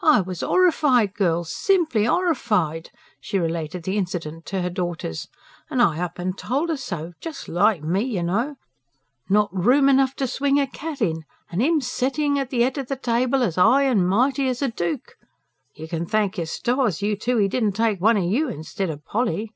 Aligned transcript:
"I 0.00 0.22
was 0.22 0.42
'orrified, 0.42 1.12
girls, 1.12 1.52
simply 1.54 2.08
'ORRIFIED!" 2.08 2.90
she 3.20 3.38
related 3.38 3.82
the 3.82 3.98
incident 3.98 4.46
to 4.46 4.62
her 4.62 4.70
daughters. 4.70 5.28
"An' 5.68 5.82
I 5.82 6.00
up 6.00 6.18
an' 6.18 6.32
told 6.36 6.70
'er 6.70 6.76
so 6.78 7.12
just 7.20 7.50
like 7.50 7.82
me, 7.82 8.00
you 8.00 8.22
know. 8.22 8.56
Not 9.28 9.50
room 9.52 9.90
enough 9.90 10.14
to 10.16 10.26
swing 10.26 10.58
a 10.58 10.66
cat 10.66 11.02
in, 11.02 11.26
and 11.50 11.60
'im 11.62 11.82
sittin' 11.82 12.38
at 12.38 12.48
the 12.48 12.62
'ead 12.64 12.78
of 12.78 12.86
the 12.86 12.96
table 12.96 13.42
as 13.42 13.58
'igh 13.58 13.82
an' 13.84 14.06
mighty 14.06 14.48
as 14.48 14.62
a 14.62 14.68
dook! 14.68 15.18
You 15.74 15.86
can 15.86 16.06
thank 16.06 16.38
yer 16.38 16.46
stars, 16.46 17.02
you 17.02 17.14
two, 17.14 17.38
'e 17.38 17.46
didn't 17.46 17.72
take 17.72 18.00
one 18.00 18.16
o' 18.16 18.26
you 18.26 18.48
instead 18.48 18.88
o' 18.90 18.96
Polly." 18.96 19.52